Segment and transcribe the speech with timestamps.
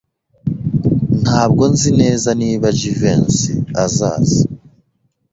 [1.21, 3.51] Ntabwo nzi neza niba Jivency
[3.83, 4.41] azaza.